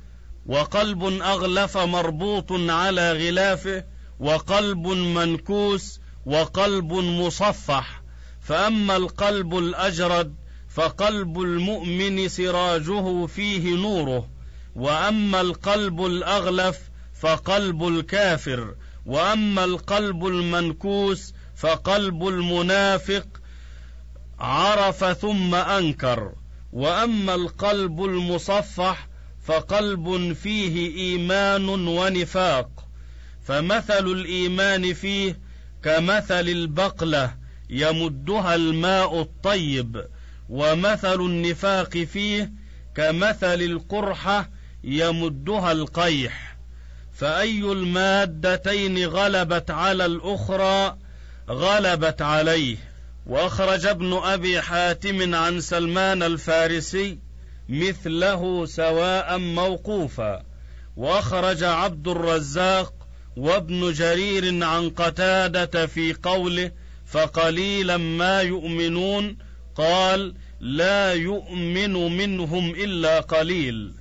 وقلب 0.46 1.04
أغلف 1.04 1.76
مربوط 1.76 2.52
على 2.52 3.12
غلافه 3.12 3.84
وقلب 4.20 4.86
منكوس 4.86 6.00
وقلب 6.26 6.92
مصفح. 6.92 8.02
فأما 8.40 8.96
القلب 8.96 9.58
الأجرد 9.58 10.34
فقلب 10.68 11.40
المؤمن 11.40 12.28
سراجه 12.28 13.26
فيه 13.26 13.76
نوره. 13.76 14.28
وأما 14.74 15.40
القلب 15.40 16.06
الأغلف 16.06 16.78
فقلب 17.20 17.88
الكافر. 17.88 18.74
وأما 19.06 19.64
القلب 19.64 20.26
المنكوس 20.26 21.34
فقلب 21.56 22.28
المنافق. 22.28 23.26
عرف 24.38 25.04
ثم 25.04 25.54
أنكر. 25.54 26.32
وأما 26.72 27.34
القلب 27.34 28.04
المصفح 28.04 29.09
فقلب 29.44 30.32
فيه 30.32 30.96
إيمان 30.96 31.68
ونفاق. 31.68 32.86
فمثل 33.44 34.06
الإيمان 34.06 34.94
فيه 34.94 35.38
كمثل 35.82 36.48
البقلة 36.48 37.34
يمدها 37.70 38.54
الماء 38.54 39.20
الطيب. 39.20 40.04
ومثل 40.48 41.20
النفاق 41.20 41.98
فيه 41.98 42.52
كمثل 42.94 43.62
القرحه 43.62 44.50
يمدها 44.84 45.72
القيح. 45.72 46.56
فأي 47.12 47.60
المادتين 47.60 49.06
غلبت 49.06 49.70
على 49.70 50.06
الأخرى 50.06 50.98
غلبت 51.48 52.22
عليه. 52.22 52.76
وأخرج 53.26 53.86
ابن 53.86 54.12
أبي 54.12 54.60
حاتم 54.60 55.34
عن 55.34 55.60
سلمان 55.60 56.22
الفارسي 56.22 57.18
مثله 57.70 58.66
سواء 58.66 59.38
موقوفا. 59.38 60.50
وأخرج 60.96 61.62
عبد 61.64 62.08
الرزاق 62.08 62.92
وابن 63.36 63.92
جرير 63.92 64.64
عن 64.64 64.90
قتادة 64.90 65.86
في 65.86 66.12
قوله 66.12 66.72
فقليلا 67.06 67.96
ما 67.96 68.40
يؤمنون 68.40 69.38
قال 69.74 70.34
لا 70.60 71.12
يؤمن 71.12 72.16
منهم 72.16 72.70
إلا 72.70 73.20
قليل 73.20 73.92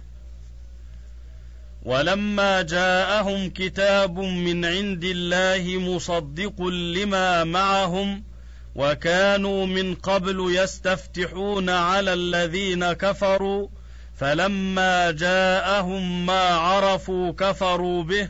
ولما 1.83 2.61
جاءهم 2.61 3.49
كتاب 3.49 4.19
من 4.19 4.65
عند 4.65 5.03
الله 5.03 5.77
مصدق 5.77 6.61
لما 6.67 7.43
معهم 7.43 8.23
وكانوا 8.75 9.65
من 9.65 9.95
قبل 9.95 10.55
يستفتحون 10.55 11.69
على 11.69 12.13
الذين 12.13 12.93
كفروا 12.93 13.67
فلما 14.19 15.11
جاءهم 15.11 16.25
ما 16.25 16.49
عرفوا 16.49 17.31
كفروا 17.31 18.03
به 18.03 18.29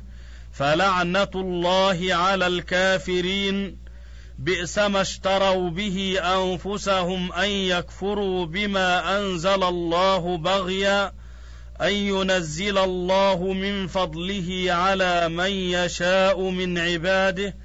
فلعنة 0.54 1.32
الله 1.36 2.15
على 2.15 2.47
الكافرين. 2.47 3.78
بئس 4.39 4.78
ما 4.78 5.02
اشتروا 5.02 5.69
به 5.69 6.17
أنفسهم 6.19 7.34
أن 7.34 7.49
يكفروا 7.49 8.45
بما 8.45 9.17
أنزل 9.17 9.63
الله 9.63 10.38
بغيا 10.38 11.13
أن 11.82 11.93
ينزل 11.93 12.78
الله 12.78 13.54
من 13.54 13.88
فضله 13.88 14.65
على 14.69 15.30
من 15.30 15.52
يشاء 15.52 16.41
من 16.49 16.78
عباده. 16.78 17.56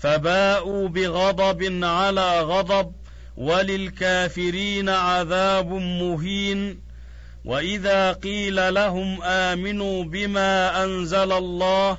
فباءوا 0.00 0.88
بغضب 0.88 1.84
على 1.84 2.40
غضب 2.40 2.92
وللكافرين 3.36 4.88
عذاب 4.88 5.72
مهين. 5.72 6.80
وإذا 7.44 8.12
قيل 8.12 8.74
لهم 8.74 9.22
آمنوا 9.22 10.04
بما 10.04 10.84
أنزل 10.84 11.32
الله 11.32 11.98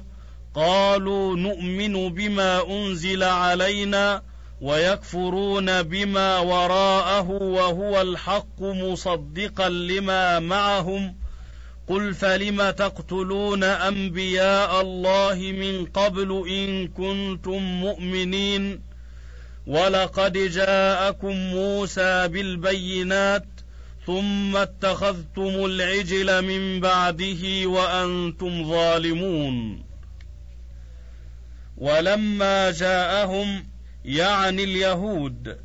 قالوا 0.55 1.35
نؤمن 1.35 2.09
بما 2.13 2.69
أنزل 2.69 3.23
علينا 3.23 4.21
ويكفرون 4.61 5.83
بما 5.83 6.39
وراءه 6.39 7.29
وهو 7.29 8.01
الحق 8.01 8.61
مصدقا 8.61 9.69
لما 9.69 10.39
معهم 10.39 11.15
قل 11.91 12.13
فلم 12.13 12.69
تقتلون 12.69 13.63
انبياء 13.63 14.81
الله 14.81 15.35
من 15.35 15.85
قبل 15.85 16.43
ان 16.49 16.87
كنتم 16.87 17.63
مؤمنين 17.63 18.81
ولقد 19.67 20.33
جاءكم 20.33 21.31
موسى 21.31 22.27
بالبينات 22.27 23.45
ثم 24.07 24.57
اتخذتم 24.57 25.65
العجل 25.65 26.41
من 26.41 26.79
بعده 26.79 27.67
وأنتم 27.67 28.69
ظالمون 28.69 29.83
ولما 31.77 32.71
جاءهم 32.71 33.65
يعني 34.05 34.63
اليهود 34.63 35.57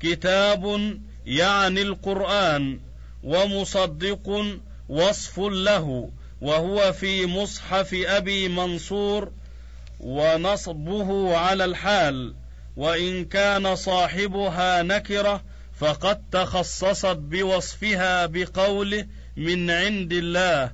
كتاب 0.00 0.94
يعني 1.26 1.82
القران 1.82 2.80
ومصدق 3.22 4.56
وصف 4.88 5.38
له 5.38 6.10
وهو 6.40 6.92
في 6.92 7.26
مصحف 7.26 7.94
أبي 7.94 8.48
منصور 8.48 9.32
ونصبه 10.00 11.36
على 11.36 11.64
الحال 11.64 12.34
وإن 12.76 13.24
كان 13.24 13.76
صاحبها 13.76 14.82
نكرة 14.82 15.42
فقد 15.78 16.22
تخصصت 16.30 17.16
بوصفها 17.16 18.26
بقوله 18.26 19.06
من 19.36 19.70
عند 19.70 20.12
الله 20.12 20.72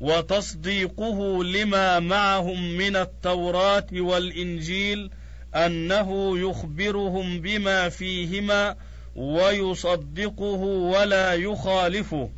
وتصديقه 0.00 1.44
لما 1.44 2.00
معهم 2.00 2.76
من 2.76 2.96
التوراة 2.96 3.86
والإنجيل 3.92 5.10
أنه 5.54 6.38
يخبرهم 6.38 7.40
بما 7.40 7.88
فيهما 7.88 8.76
ويصدقه 9.16 10.62
ولا 10.64 11.34
يخالفه. 11.34 12.30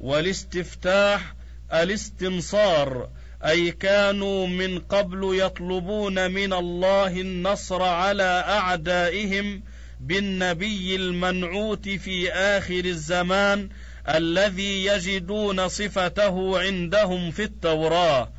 والاستفتاح 0.00 1.34
الاستنصار 1.72 3.08
أي 3.44 3.70
كانوا 3.70 4.46
من 4.46 4.78
قبل 4.78 5.38
يطلبون 5.38 6.30
من 6.30 6.52
الله 6.52 7.20
النصر 7.20 7.82
على 7.82 8.44
أعدائهم 8.48 9.62
بالنبي 10.00 10.96
المنعوت 10.96 11.88
في 11.88 12.32
آخر 12.32 12.84
الزمان 12.84 13.68
الذي 14.08 14.84
يجدون 14.84 15.68
صفته 15.68 16.60
عندهم 16.60 17.30
في 17.30 17.42
التوراة. 17.42 18.32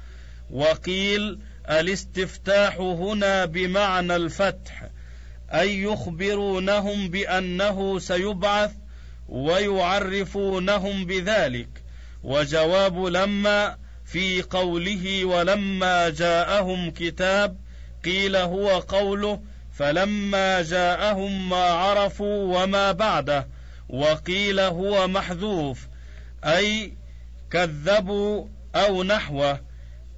وقيل 0.52 1.40
الاستفتاح 1.70 2.78
هنا 2.80 3.46
بمعنى 3.46 4.16
الفتح 4.16 4.90
أي 5.54 5.82
يخبرونهم 5.82 7.10
بأنه 7.10 8.00
سيبعث 8.00 8.72
ويعرفونهم 9.30 11.06
بذلك. 11.06 11.70
وجواب 12.24 13.06
لما 13.06 13.78
في 14.06 14.42
قوله 14.42 15.26
ولما 15.26 16.10
جاءهم 16.10 16.92
كتاب 16.92 17.58
قيل 18.06 18.36
هو 18.36 18.80
قوله 18.80 19.42
فلما 19.74 20.62
جاءهم 20.62 21.50
ما 21.50 21.64
عرفوا 21.64 22.64
وما 22.64 22.92
بعده 22.92 23.48
وقيل 23.90 24.60
هو 24.60 25.08
محذوف 25.08 25.88
أي 26.46 26.94
كذبوا 27.52 28.48
أو 28.76 29.04
نحوه. 29.04 29.60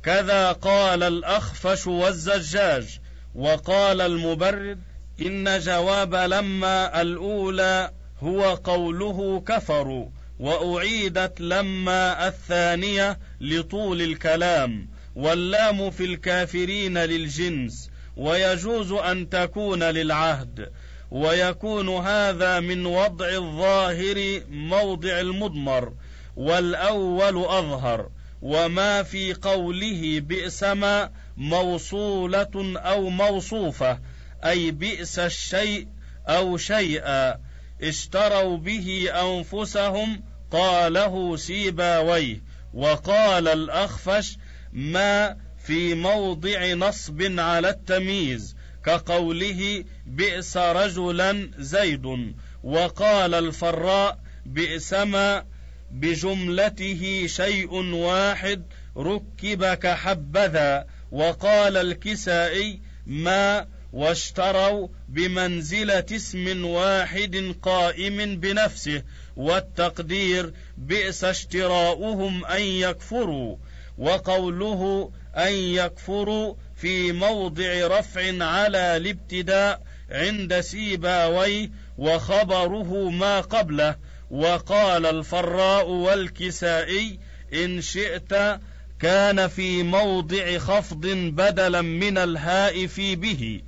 كذا 0.04 0.52
قال 0.52 1.04
الأخفش 1.04 1.88
والزجاج 1.88 3.00
وقال 3.36 4.02
المبرد 4.02 4.80
إن 5.22 5.60
جواب 5.60 6.16
لما 6.16 7.02
الأولى 7.02 7.92
هو 8.24 8.54
قوله 8.54 9.44
كفروا 9.48 10.10
وأعيدت 10.40 11.42
لما 11.42 12.28
الثانية 12.28 13.20
لطول 13.42 14.02
الكلام 14.02 14.88
واللام 15.16 15.92
في 15.92 16.06
الكافرين 16.06 16.98
للجنس 16.98 17.90
ويجوز 18.18 18.92
أن 18.92 19.30
تكون 19.30 19.84
للعهد 19.84 20.72
ويكون 21.12 21.90
هذا 21.90 22.60
من 22.60 22.86
وضع 22.86 23.30
الظاهر 23.30 24.42
موضع 24.50 25.20
المضمر 25.20 25.94
والأول 26.36 27.38
أظهر 27.38 28.10
وما 28.42 29.04
في 29.04 29.34
قوله 29.34 30.20
بئس 30.20 30.64
ما 30.64 31.12
موصولة 31.38 32.78
أو 32.78 33.10
موصوفة 33.10 34.00
أي 34.46 34.72
بئس 34.72 35.20
الشيء 35.20 35.88
أو 36.28 36.58
شيئا. 36.58 37.40
اشتروا 37.84 38.58
به 38.58 39.10
أنفسهم 39.14 40.24
قاله 40.52 41.36
سيباويه 41.36 42.44
وقال 42.74 43.48
الأخفش 43.48 44.38
ما 44.74 45.38
في 45.66 45.94
موضع 45.94 46.74
نصب 46.74 47.40
على 47.40 47.70
التمييز 47.70 48.56
كقوله 48.86 49.84
بئس 50.06 50.58
رجلا 50.58 51.52
زيد 51.58 52.34
وقال 52.64 53.34
الفراء 53.34 54.20
بئس 54.46 54.94
ما 54.94 55.46
بجملته 55.92 57.24
شيء 57.28 57.74
واحد 57.94 58.64
ركب 58.98 59.66
كحبذا 59.66 60.88
وقال 61.12 61.78
الكسائي 61.78 62.82
ما 63.06 63.68
واشتروا 63.94 64.88
بمنزلة 65.10 66.06
اسم 66.12 66.66
واحد 66.66 67.56
قائم 67.62 68.40
بنفسه 68.40 69.04
والتقدير 69.36 70.54
بئس 70.78 71.24
اشتراؤهم 71.24 72.46
أن 72.46 72.62
يكفروا 72.62 73.58
وقوله 73.98 75.12
أن 75.36 75.54
يكفروا 75.54 76.56
في 76.76 77.12
موضع 77.12 77.88
رفع 77.88 78.44
على 78.44 78.98
الابتداء 78.98 79.82
عند 80.10 80.60
سيباوي 80.62 81.72
وخبره 81.98 83.10
ما 83.10 83.42
قبله 83.42 83.96
وقال 84.32 85.06
الفراء 85.06 85.90
والكسائي 85.90 87.20
إن 87.54 87.82
شئت 87.82 88.60
كان 89.00 89.48
في 89.48 89.84
موضع 89.84 90.58
خفض 90.58 91.08
بدلا 91.08 91.82
من 91.82 92.18
الهاء 92.18 92.88
في 92.88 93.16
به. 93.16 93.62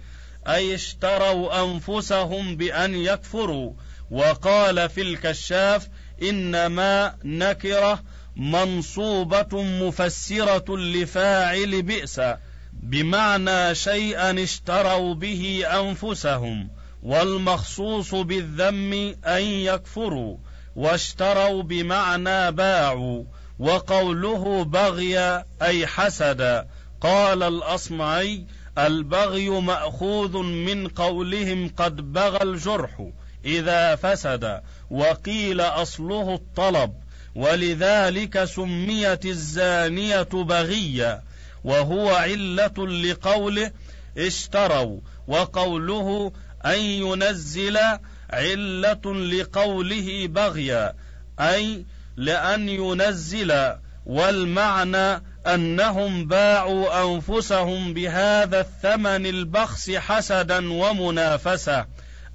أي 0.48 0.76
اشتروا 0.76 1.64
أنفسهم 1.64 2.56
بأن 2.56 2.96
يكفروا. 2.96 3.74
وقال 4.12 4.90
في 4.90 5.02
الكشاف 5.02 5.88
إنما 6.22 7.16
نكرة 7.24 8.04
منصوبة 8.36 9.64
مفسرة 9.64 10.78
لفاعل 10.78 11.82
بئس 11.82 12.22
بمعنى 12.74 13.76
شيئا 13.76 14.44
اشتروا 14.44 15.14
به 15.14 15.64
أنفسهم 15.68 16.70
والمخصوص 17.04 18.16
بالذم 18.16 18.94
أن 19.26 19.42
يكفروا 19.42 20.38
واشتروا 20.76 21.64
بمعنى 21.64 22.52
باعوا 22.52 23.24
وقوله 23.60 24.64
بغي 24.64 25.44
أي 25.62 25.88
حسد 25.88 26.68
قال 27.02 27.44
الأصمعي 27.44 28.46
البغي 28.78 29.50
مأخوذ 29.50 30.38
من 30.38 30.88
قولهم 30.88 31.70
قد 31.78 32.14
بغى 32.14 32.44
الجرح 32.44 33.10
إذا 33.46 33.96
فسد 33.96 34.62
وقيل 34.90 35.62
أصله 35.62 36.34
الطلب 36.36 36.94
ولذلك 37.36 38.44
سميت 38.44 39.26
الزانية 39.26 40.30
بغية 40.34 41.24
وهو 41.64 42.10
علة 42.10 42.88
لقوله 42.88 43.72
اشتروا 44.18 45.00
وقوله 45.28 46.32
أن 46.66 46.80
ينزل 46.80 47.78
علة 48.30 49.14
لقوله 49.14 50.28
بغيا 50.28 50.94
أي 51.40 51.86
لأن 52.18 52.70
ينزل 52.70 53.76
والمعنى 54.06 55.22
أنهم 55.48 56.28
باعوا 56.28 57.04
أنفسهم 57.04 57.94
بهذا 57.94 58.60
الثمن 58.60 59.26
البخس 59.26 59.92
حسدا 59.92 60.74
ومنافسة 60.74 61.86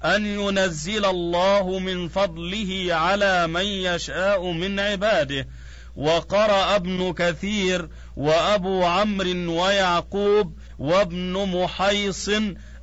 أن 0.05 0.25
ينزل 0.25 1.05
الله 1.05 1.79
من 1.79 2.07
فضله 2.07 2.87
على 2.89 3.47
من 3.47 3.65
يشاء 3.65 4.51
من 4.51 4.79
عباده. 4.79 5.47
وقرأ 5.95 6.75
ابن 6.75 7.13
كثير 7.13 7.89
وأبو 8.17 8.83
عمرو 8.83 9.63
ويعقوب 9.63 10.57
وابن 10.79 11.33
محيص 11.33 12.29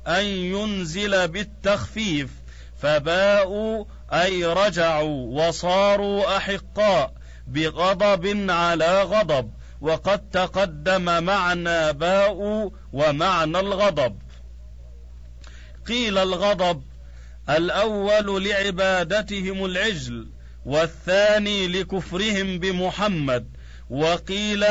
أن 0.07 0.25
ينزل 0.25 1.27
بالتخفيف 1.27 2.29
فباءوا 2.81 3.85
أي 4.13 4.45
رجعوا 4.45 5.47
وصاروا 5.47 6.37
أحقاء 6.37 7.13
بغضب 7.47 8.45
على 8.49 9.03
غضب. 9.03 9.51
وقد 9.81 10.29
تقدم 10.29 11.23
معنى 11.23 11.93
باء 11.93 12.71
ومعنى 12.93 13.59
الغضب. 13.59 14.19
قيل 15.87 16.17
الغضب 16.17 16.83
الأول 17.49 18.43
لعبادتهم 18.43 19.65
العجل 19.65 20.29
والثاني 20.65 21.67
لكفرهم 21.67 22.59
بمحمد 22.59 23.47
وقيل 23.89 24.65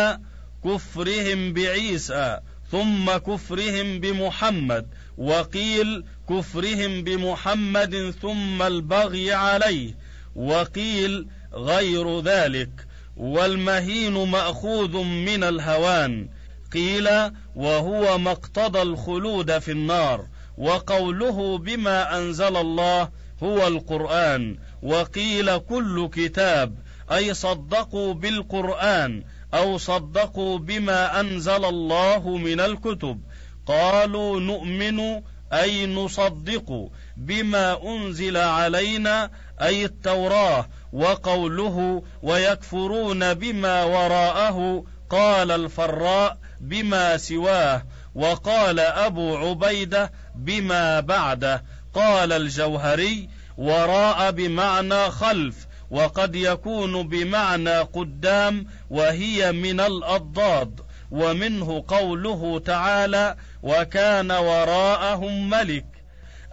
كفرهم 0.64 1.52
بعيسى 1.52 2.40
ثم 2.70 3.16
كفرهم 3.16 4.00
بمحمد 4.00 4.88
وقيل 5.16 6.04
كفرهم 6.28 7.04
بمحمد 7.04 8.14
ثم 8.22 8.62
البغي 8.62 9.32
عليه 9.32 9.96
وقيل 10.36 11.28
غير 11.52 12.20
ذلك. 12.20 12.87
والمهين 13.18 14.30
مأخوذ 14.30 15.02
من 15.02 15.44
الهوان. 15.44 16.28
قيل 16.72 17.08
وهو 17.56 18.18
ما 18.18 18.30
اقتضى 18.30 18.82
الخلود 18.82 19.58
في 19.58 19.70
النار 19.70 20.26
وقوله 20.58 21.58
بما 21.58 22.18
أنزل 22.18 22.56
الله 22.56 23.08
هو 23.42 23.66
القرآن. 23.66 24.58
وقيل 24.82 25.58
كل 25.58 26.08
كتاب 26.12 26.78
أي 27.12 27.34
صدقوا 27.34 28.14
بالقرآن 28.14 29.24
أو 29.54 29.78
صدقوا 29.78 30.58
بما 30.58 31.20
أنزل 31.20 31.64
الله 31.64 32.36
من 32.36 32.60
الكتب. 32.60 33.20
قالوا 33.66 34.40
نؤمن 34.40 35.22
أي 35.52 35.86
نصدق 35.86 36.90
بما 37.16 37.82
أنزل 37.82 38.36
علينا 38.36 39.30
أي 39.62 39.84
التوراة 39.84 40.66
وقوله 40.92 42.02
ويكفرون 42.22 43.34
بما 43.34 43.84
وراءه 43.84 44.84
قال 45.10 45.50
الفراء 45.50 46.38
بما 46.60 47.16
سواه 47.16 47.82
وقال 48.14 48.80
أبو 48.80 49.36
عبيدة 49.36 50.12
بما 50.34 51.00
بعده 51.00 51.64
قال 51.94 52.32
الجوهري 52.32 53.28
وراء 53.58 54.30
بمعنى 54.30 55.10
خلف 55.10 55.66
وقد 55.90 56.34
يكون 56.34 57.08
بمعنى 57.08 57.78
قدام 57.78 58.66
وهي 58.90 59.52
من 59.52 59.80
الأضداد. 59.80 60.80
ومنه 61.10 61.84
قوله 61.88 62.62
تعالى 62.64 63.36
وكان 63.62 64.30
وراءهم 64.30 65.50
ملك 65.50 65.86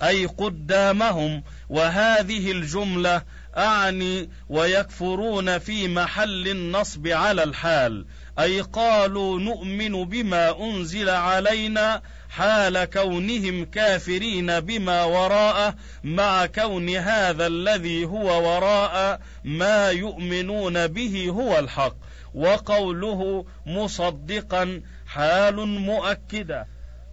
أي 0.03 0.25
قدامهم 0.25 1.43
وهذه 1.69 2.51
الجملة 2.51 3.21
أعني 3.57 4.29
ويكفرون 4.49 5.57
في 5.59 5.87
محل 5.87 6.47
النصب 6.47 7.07
على 7.07 7.43
الحال 7.43 8.05
أي 8.39 8.61
قالوا 8.61 9.39
نؤمن 9.39 10.05
بما 10.05 10.59
أنزل 10.59 11.09
علينا 11.09 12.01
حال 12.37 12.85
كونهم 12.85 13.65
كافرين 13.65 14.59
بما 14.59 15.03
وراءه 15.03 15.75
مع 16.03 16.45
كون 16.45 16.89
هذا 16.89 17.47
الذي 17.47 18.05
هو 18.05 18.27
وراء 18.47 19.19
ما 19.43 19.89
يؤمنون 19.89 20.87
به 20.87 21.29
هو 21.29 21.59
الحق. 21.59 21.95
وقوله 22.33 23.45
مصدقا 23.65 24.81
حال 25.07 25.55
مؤكدة. 25.67 26.67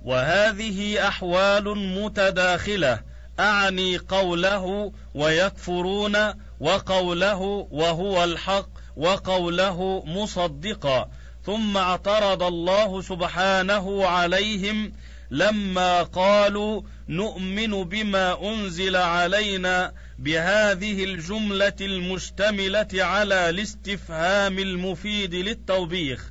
وهذه 0.05 1.09
أحوال 1.09 1.79
متداخلة. 1.79 3.01
أعني 3.41 3.97
قوله 3.97 4.93
ويكفرون 5.15 6.17
وقوله 6.61 7.69
وهو 7.71 8.25
الحق 8.25 8.69
وقوله 8.97 10.03
مصدقا. 10.07 11.09
ثم 11.47 11.77
اعترض 11.77 12.43
الله 12.43 13.03
سبحانه 13.03 14.07
عليهم 14.07 14.93
لما 15.33 16.03
قالوا 16.03 16.83
نؤمن 17.09 17.85
بما 17.85 18.53
أنزل 18.55 18.97
علينا 18.97 19.93
بهذه 20.19 21.05
الجملة 21.05 21.77
المشتملة 21.81 22.89
على 22.95 23.51
الاستفهام 23.51 24.59
المفيد 24.59 25.35
للتوبيخ. 25.35 26.31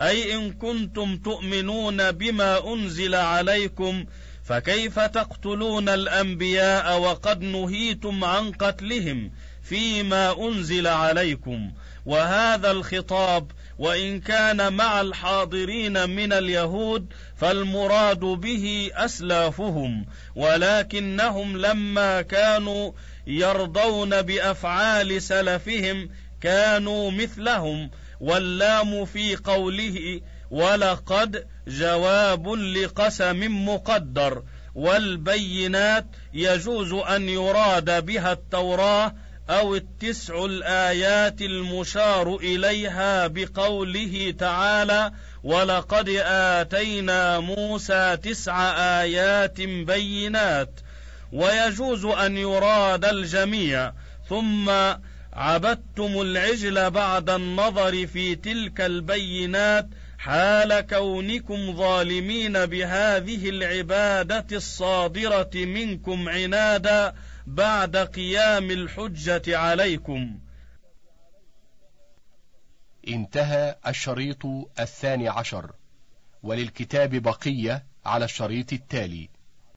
أي 0.00 0.34
إن 0.34 0.52
كنتم 0.52 1.16
تؤمنون 1.16 2.12
بما 2.12 2.72
أنزل 2.74 3.14
عليكم 3.14 4.04
فكيف 4.44 4.98
تقتلون 4.98 5.88
الأنبياء 5.88 7.00
وقد 7.00 7.42
نهيتم 7.42 8.24
عن 8.24 8.52
قتلهم 8.52 9.30
فيما 9.62 10.48
أنزل 10.48 10.86
عليكم؟ 10.86 11.72
وهذا 12.06 12.70
الخطاب 12.70 13.50
وإن 13.78 14.20
كان 14.20 14.72
مع 14.72 15.00
الحاضرين 15.00 16.10
من 16.10 16.32
اليهود 16.32 17.12
فالمراد 17.36 18.20
به 18.20 18.90
أسلافهم 18.94 20.06
ولكنهم 20.36 21.56
لما 21.56 22.22
كانوا 22.22 22.92
يرضون 23.26 24.22
بأفعال 24.22 25.22
سلفهم 25.22 26.10
كانوا 26.40 27.10
مثلهم 27.10 27.90
واللام 28.20 29.04
في 29.04 29.36
قوله 29.36 30.20
ولقد 30.50 31.46
جواب 31.68 32.48
لقسم 32.48 33.68
مقدر 33.68 34.42
والبينات 34.74 36.06
يجوز 36.34 36.92
أن 36.92 37.28
يراد 37.28 38.06
بها 38.06 38.32
التوراة 38.32 39.14
أو 39.50 39.74
التسع 39.74 40.44
الآيات 40.44 41.42
المشار 41.42 42.36
إليها 42.36 43.26
بقوله 43.26 44.34
تعالى 44.38 45.12
ولقد 45.44 46.08
آتينا 46.24 47.40
موسى 47.40 48.16
تسع 48.16 48.72
آيات 49.02 49.60
بينات 49.60 50.70
ويجوز 51.32 52.04
أن 52.04 52.36
يراد 52.36 53.04
الجميع 53.04 53.92
ثم 54.28 54.70
عبدتم 55.32 56.20
العجل 56.20 56.90
بعد 56.90 57.30
النظر 57.30 58.06
في 58.06 58.34
تلك 58.34 58.80
البينات 58.80 59.86
حال 60.18 60.80
كونكم 60.80 61.76
ظالمين 61.76 62.66
بهذه 62.66 63.48
العبادة 63.48 64.46
الصادرة 64.52 65.50
منكم 65.54 66.28
عنادا 66.28 67.14
بعد 67.46 67.96
قيام 67.96 68.70
الحجة 68.70 69.58
عليكم. 69.58 70.40
انتهى 73.08 73.76
الشريط 73.86 74.46
الثاني 74.80 75.28
عشر. 75.28 75.72
وللكتاب 76.42 77.14
بقية 77.14 77.86
على 78.04 78.24
الشريط 78.24 78.72
التالي. 78.72 79.28